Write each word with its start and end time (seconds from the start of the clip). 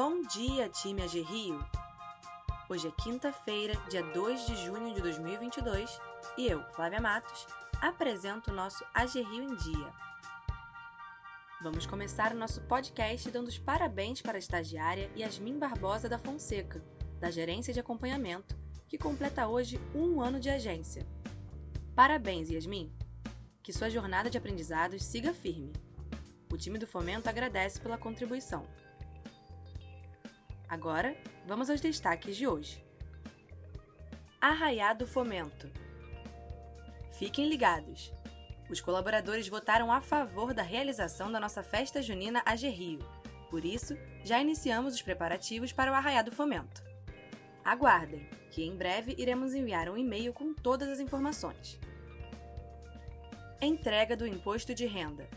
Bom 0.00 0.22
dia, 0.22 0.68
time 0.68 1.02
AG 1.02 1.22
Rio! 1.22 1.58
Hoje 2.68 2.86
é 2.86 3.02
quinta-feira, 3.02 3.74
dia 3.90 4.00
2 4.00 4.46
de 4.46 4.54
junho 4.64 4.94
de 4.94 5.02
2022, 5.02 6.00
e 6.36 6.46
eu, 6.46 6.62
Flávia 6.70 7.00
Matos, 7.00 7.48
apresento 7.80 8.52
o 8.52 8.54
nosso 8.54 8.84
AG 8.94 9.20
Rio 9.20 9.42
em 9.42 9.56
Dia. 9.56 9.92
Vamos 11.60 11.84
começar 11.84 12.32
o 12.32 12.38
nosso 12.38 12.60
podcast 12.60 13.28
dando 13.28 13.48
os 13.48 13.58
parabéns 13.58 14.22
para 14.22 14.36
a 14.36 14.38
estagiária 14.38 15.10
Yasmin 15.16 15.58
Barbosa 15.58 16.08
da 16.08 16.16
Fonseca, 16.16 16.80
da 17.18 17.28
Gerência 17.28 17.74
de 17.74 17.80
Acompanhamento, 17.80 18.56
que 18.86 18.96
completa 18.96 19.48
hoje 19.48 19.80
um 19.92 20.20
ano 20.20 20.38
de 20.38 20.48
agência. 20.48 21.04
Parabéns, 21.96 22.50
Yasmin! 22.50 22.94
Que 23.60 23.72
sua 23.72 23.90
jornada 23.90 24.30
de 24.30 24.38
aprendizados 24.38 25.02
siga 25.02 25.34
firme. 25.34 25.72
O 26.52 26.56
time 26.56 26.78
do 26.78 26.86
Fomento 26.86 27.28
agradece 27.28 27.80
pela 27.80 27.98
contribuição. 27.98 28.64
Agora, 30.68 31.16
vamos 31.46 31.70
aos 31.70 31.80
destaques 31.80 32.36
de 32.36 32.46
hoje. 32.46 32.84
Arraiado 34.40 35.06
Fomento. 35.06 35.70
Fiquem 37.18 37.48
ligados! 37.48 38.12
Os 38.68 38.80
colaboradores 38.80 39.48
votaram 39.48 39.90
a 39.90 40.02
favor 40.02 40.52
da 40.52 40.62
realização 40.62 41.32
da 41.32 41.40
nossa 41.40 41.62
festa 41.62 42.02
junina 42.02 42.42
AG 42.44 42.68
Rio. 42.68 42.98
Por 43.50 43.64
isso, 43.64 43.96
já 44.22 44.40
iniciamos 44.40 44.94
os 44.94 45.00
preparativos 45.00 45.72
para 45.72 45.90
o 45.90 45.94
Arraiado 45.94 46.30
Fomento. 46.30 46.82
Aguardem, 47.64 48.28
que 48.50 48.62
em 48.62 48.76
breve 48.76 49.14
iremos 49.16 49.54
enviar 49.54 49.88
um 49.88 49.96
e-mail 49.96 50.34
com 50.34 50.52
todas 50.52 50.88
as 50.90 51.00
informações. 51.00 51.80
Entrega 53.60 54.14
do 54.14 54.26
Imposto 54.26 54.74
de 54.74 54.84
Renda. 54.86 55.28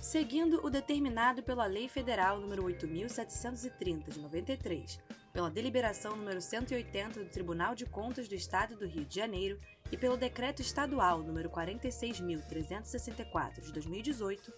Seguindo 0.00 0.64
o 0.64 0.70
determinado 0.70 1.42
pela 1.42 1.66
Lei 1.66 1.88
Federal 1.88 2.40
nº 2.40 2.62
8730 2.62 4.12
de 4.12 4.20
93, 4.20 5.00
pela 5.32 5.50
deliberação 5.50 6.14
número 6.16 6.40
180 6.40 7.24
do 7.24 7.28
Tribunal 7.28 7.74
de 7.74 7.84
Contas 7.84 8.28
do 8.28 8.34
Estado 8.34 8.76
do 8.76 8.86
Rio 8.86 9.04
de 9.04 9.16
Janeiro 9.16 9.58
e 9.90 9.96
pelo 9.96 10.16
decreto 10.16 10.62
estadual 10.62 11.18
número 11.18 11.50
46364 11.50 13.64
de 13.64 13.72
2018, 13.72 14.54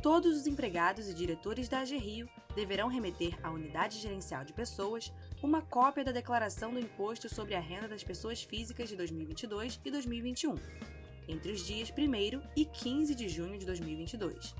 todos 0.00 0.36
os 0.36 0.46
empregados 0.46 1.08
e 1.08 1.14
diretores 1.14 1.68
da 1.68 1.80
AG 1.80 1.96
Rio 1.96 2.28
deverão 2.54 2.86
remeter 2.86 3.36
à 3.42 3.50
Unidade 3.50 3.98
Gerencial 3.98 4.44
de 4.44 4.52
Pessoas 4.52 5.12
uma 5.42 5.62
cópia 5.62 6.04
da 6.04 6.12
declaração 6.12 6.72
do 6.72 6.78
Imposto 6.78 7.28
sobre 7.28 7.56
a 7.56 7.60
Renda 7.60 7.88
das 7.88 8.04
Pessoas 8.04 8.44
Físicas 8.44 8.88
de 8.88 8.94
2022 8.94 9.80
e 9.84 9.90
2021 9.90 10.54
entre 11.28 11.52
os 11.52 11.64
dias 11.64 11.90
1 11.90 12.42
e 12.56 12.64
15 12.64 13.14
de 13.14 13.28
junho 13.28 13.58
de 13.58 13.66
2022. 13.66 14.54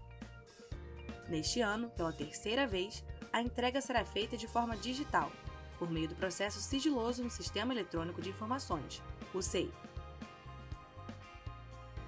Neste 1.28 1.60
ano, 1.60 1.88
pela 1.90 2.12
terceira 2.12 2.66
vez, 2.66 3.04
a 3.32 3.40
entrega 3.40 3.80
será 3.80 4.04
feita 4.04 4.36
de 4.36 4.46
forma 4.46 4.76
digital, 4.76 5.32
por 5.78 5.90
meio 5.90 6.08
do 6.08 6.14
processo 6.14 6.60
sigiloso 6.60 7.24
no 7.24 7.30
Sistema 7.30 7.72
Eletrônico 7.72 8.22
de 8.22 8.30
Informações, 8.30 9.02
o 9.34 9.42
SEI. 9.42 9.72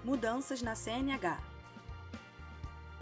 Mudanças 0.04 0.62
na 0.62 0.74
CNH. 0.74 1.42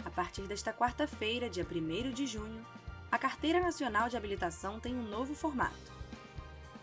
A 0.05 0.09
partir 0.09 0.43
desta 0.43 0.73
quarta-feira, 0.73 1.49
dia 1.49 1.65
1 1.69 2.11
de 2.11 2.25
junho, 2.25 2.65
a 3.11 3.17
Carteira 3.17 3.59
Nacional 3.59 4.09
de 4.09 4.17
Habilitação 4.17 4.79
tem 4.79 4.95
um 4.95 5.03
novo 5.03 5.35
formato. 5.35 5.92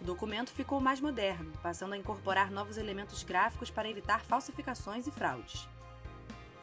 O 0.01 0.05
documento 0.05 0.51
ficou 0.51 0.81
mais 0.81 0.99
moderno, 0.99 1.53
passando 1.63 1.93
a 1.93 1.97
incorporar 1.97 2.51
novos 2.51 2.79
elementos 2.79 3.23
gráficos 3.23 3.71
para 3.71 3.89
evitar 3.89 4.25
falsificações 4.25 5.07
e 5.07 5.11
fraudes. 5.11 5.69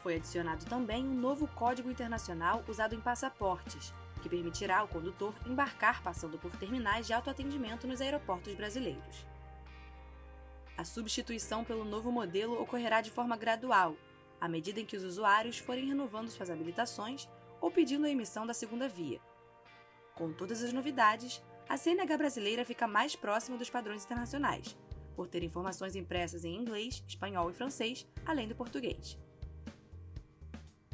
Foi 0.01 0.15
adicionado 0.15 0.65
também 0.65 1.05
um 1.05 1.13
novo 1.13 1.47
código 1.49 1.91
internacional 1.91 2.63
usado 2.67 2.95
em 2.95 2.99
passaportes, 2.99 3.93
que 4.23 4.29
permitirá 4.29 4.79
ao 4.79 4.87
condutor 4.87 5.35
embarcar 5.45 6.01
passando 6.01 6.39
por 6.39 6.55
terminais 6.57 7.05
de 7.05 7.13
autoatendimento 7.13 7.85
nos 7.85 8.01
aeroportos 8.01 8.55
brasileiros. 8.55 9.25
A 10.75 10.83
substituição 10.83 11.63
pelo 11.63 11.85
novo 11.85 12.11
modelo 12.11 12.59
ocorrerá 12.59 13.01
de 13.01 13.11
forma 13.11 13.37
gradual, 13.37 13.95
à 14.41 14.47
medida 14.47 14.79
em 14.79 14.85
que 14.85 14.95
os 14.95 15.03
usuários 15.03 15.57
forem 15.57 15.87
renovando 15.87 16.29
suas 16.29 16.49
habilitações 16.49 17.27
ou 17.61 17.69
pedindo 17.69 18.05
a 18.05 18.09
emissão 18.09 18.47
da 18.47 18.53
segunda 18.53 18.87
via. 18.87 19.19
Com 20.15 20.31
todas 20.31 20.63
as 20.63 20.73
novidades, 20.73 21.41
a 21.69 21.75
CNH 21.75 22.17
brasileira 22.17 22.63
fica 22.63 22.87
mais 22.87 23.15
próxima 23.15 23.57
dos 23.57 23.69
padrões 23.69 24.05
internacionais, 24.05 24.75
por 25.15 25.27
ter 25.27 25.43
informações 25.43 25.95
impressas 25.95 26.45
em 26.45 26.55
inglês, 26.55 27.03
espanhol 27.07 27.49
e 27.49 27.53
francês, 27.53 28.07
além 28.25 28.47
do 28.47 28.55
português. 28.55 29.17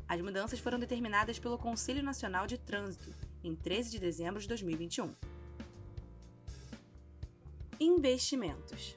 As 0.07 0.19
mudanças 0.22 0.59
foram 0.59 0.79
determinadas 0.79 1.39
pelo 1.39 1.57
Conselho 1.57 2.03
Nacional 2.03 2.47
de 2.47 2.57
Trânsito 2.57 3.13
em 3.44 3.56
13 3.56 3.91
de 3.91 4.00
dezembro 4.00 4.41
de 4.41 4.47
2021. 4.47 5.13
Investimentos. 7.79 8.95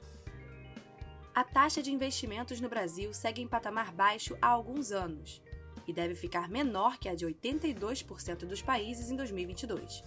A 1.33 1.43
taxa 1.43 1.83
de 1.83 1.91
investimentos 1.91 2.59
no 2.59 2.69
Brasil 2.69 3.13
segue 3.13 3.41
em 3.41 3.47
patamar 3.47 3.91
baixo 3.91 4.35
há 4.41 4.47
alguns 4.47 4.91
anos 4.91 5.41
e 5.87 5.93
deve 5.93 6.15
ficar 6.15 6.49
menor 6.49 6.97
que 6.97 7.07
a 7.07 7.15
de 7.15 7.25
82% 7.25 8.45
dos 8.45 8.61
países 8.61 9.11
em 9.11 9.15
2022. 9.15 10.03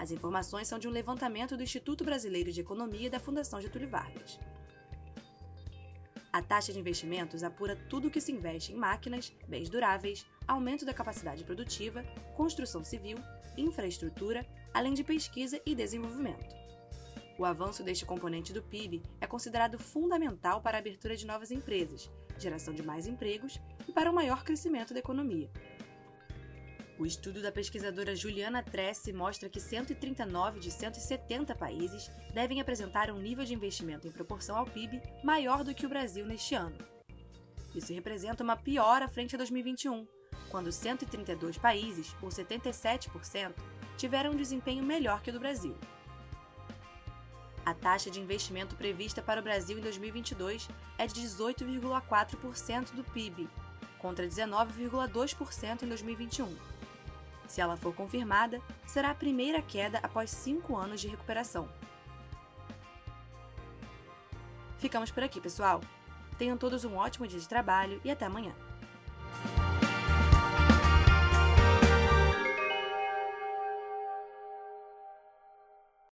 As 0.00 0.10
informações 0.10 0.66
são 0.66 0.78
de 0.78 0.88
um 0.88 0.90
levantamento 0.90 1.58
do 1.58 1.62
Instituto 1.62 2.02
Brasileiro 2.02 2.50
de 2.50 2.62
Economia 2.62 3.10
da 3.10 3.20
Fundação 3.20 3.60
Getúlio 3.60 3.86
Vargas. 3.86 4.40
A 6.32 6.40
taxa 6.40 6.72
de 6.72 6.78
investimentos 6.78 7.42
apura 7.42 7.76
tudo 7.76 8.08
o 8.08 8.10
que 8.10 8.18
se 8.18 8.32
investe 8.32 8.72
em 8.72 8.76
máquinas, 8.76 9.30
bens 9.46 9.68
duráveis, 9.68 10.24
aumento 10.48 10.86
da 10.86 10.94
capacidade 10.94 11.44
produtiva, 11.44 12.02
construção 12.34 12.82
civil, 12.82 13.18
infraestrutura, 13.58 14.46
além 14.72 14.94
de 14.94 15.04
pesquisa 15.04 15.60
e 15.66 15.74
desenvolvimento. 15.74 16.56
O 17.38 17.44
avanço 17.44 17.82
deste 17.82 18.06
componente 18.06 18.54
do 18.54 18.62
PIB 18.62 19.02
é 19.20 19.26
considerado 19.26 19.78
fundamental 19.78 20.62
para 20.62 20.78
a 20.78 20.80
abertura 20.80 21.14
de 21.14 21.26
novas 21.26 21.50
empresas, 21.50 22.10
geração 22.38 22.72
de 22.72 22.82
mais 22.82 23.06
empregos 23.06 23.60
e 23.86 23.92
para 23.92 24.10
o 24.10 24.14
maior 24.14 24.44
crescimento 24.44 24.94
da 24.94 25.00
economia. 25.00 25.50
O 27.00 27.06
estudo 27.06 27.40
da 27.40 27.50
pesquisadora 27.50 28.14
Juliana 28.14 28.62
Tresse 28.62 29.10
mostra 29.10 29.48
que 29.48 29.58
139 29.58 30.60
de 30.60 30.70
170 30.70 31.54
países 31.54 32.10
devem 32.34 32.60
apresentar 32.60 33.10
um 33.10 33.18
nível 33.18 33.42
de 33.42 33.54
investimento 33.54 34.06
em 34.06 34.10
proporção 34.10 34.54
ao 34.54 34.66
PIB 34.66 35.00
maior 35.24 35.64
do 35.64 35.74
que 35.74 35.86
o 35.86 35.88
Brasil 35.88 36.26
neste 36.26 36.54
ano. 36.54 36.76
Isso 37.74 37.90
representa 37.94 38.44
uma 38.44 38.54
piora 38.54 39.08
frente 39.08 39.34
a 39.34 39.38
2021, 39.38 40.06
quando 40.50 40.70
132 40.70 41.56
países, 41.56 42.14
ou 42.20 42.28
77%, 42.28 43.54
tiveram 43.96 44.32
um 44.32 44.36
desempenho 44.36 44.84
melhor 44.84 45.22
que 45.22 45.30
o 45.30 45.32
do 45.32 45.40
Brasil. 45.40 45.74
A 47.64 47.72
taxa 47.72 48.10
de 48.10 48.20
investimento 48.20 48.76
prevista 48.76 49.22
para 49.22 49.40
o 49.40 49.42
Brasil 49.42 49.78
em 49.78 49.80
2022 49.80 50.68
é 50.98 51.06
de 51.06 51.14
18,4% 51.14 52.92
do 52.92 53.04
PIB, 53.04 53.48
contra 53.98 54.26
19,2% 54.26 55.82
em 55.82 55.88
2021. 55.88 56.79
Se 57.50 57.60
ela 57.60 57.76
for 57.76 57.92
confirmada, 57.92 58.62
será 58.86 59.10
a 59.10 59.14
primeira 59.14 59.60
queda 59.60 59.98
após 60.04 60.30
cinco 60.30 60.76
anos 60.76 61.00
de 61.00 61.08
recuperação. 61.08 61.68
Ficamos 64.78 65.10
por 65.10 65.24
aqui, 65.24 65.40
pessoal. 65.40 65.80
Tenham 66.38 66.56
todos 66.56 66.84
um 66.84 66.94
ótimo 66.94 67.26
dia 67.26 67.40
de 67.40 67.48
trabalho 67.48 68.00
e 68.04 68.10
até 68.10 68.24
amanhã. 68.24 68.54